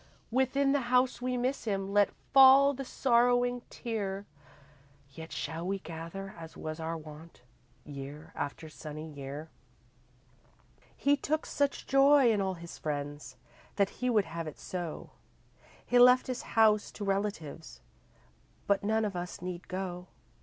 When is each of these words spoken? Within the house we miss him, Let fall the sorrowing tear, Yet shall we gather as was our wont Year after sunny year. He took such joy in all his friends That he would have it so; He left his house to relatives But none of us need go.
Within 0.31 0.71
the 0.71 0.81
house 0.89 1.21
we 1.21 1.37
miss 1.37 1.65
him, 1.65 1.93
Let 1.93 2.09
fall 2.33 2.73
the 2.73 2.83
sorrowing 2.83 3.61
tear, 3.69 4.25
Yet 5.11 5.31
shall 5.31 5.67
we 5.67 5.77
gather 5.77 6.33
as 6.39 6.57
was 6.57 6.79
our 6.79 6.97
wont 6.97 7.43
Year 7.85 8.31
after 8.33 8.67
sunny 8.67 9.07
year. 9.07 9.51
He 10.97 11.15
took 11.15 11.45
such 11.45 11.85
joy 11.85 12.31
in 12.31 12.41
all 12.41 12.55
his 12.55 12.79
friends 12.79 13.37
That 13.75 13.89
he 14.01 14.09
would 14.09 14.25
have 14.25 14.47
it 14.47 14.57
so; 14.57 15.11
He 15.85 15.99
left 15.99 16.25
his 16.25 16.41
house 16.57 16.89
to 16.93 17.05
relatives 17.05 17.79
But 18.65 18.83
none 18.83 19.05
of 19.05 19.15
us 19.15 19.39
need 19.39 19.67
go. 19.67 20.07